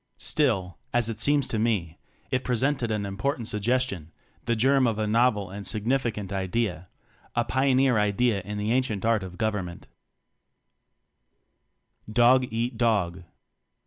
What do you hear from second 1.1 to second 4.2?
seems to me, it presented an important suggestion,